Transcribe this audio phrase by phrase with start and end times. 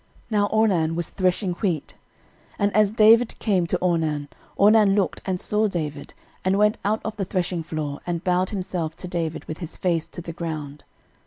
[0.31, 1.93] Now Ornan was threshing wheat.
[2.53, 7.01] 13:021:021 And as David came to Ornan, Ornan looked and saw David, and went out
[7.05, 10.83] of the threshingfloor, and bowed himself to David with his face to the ground.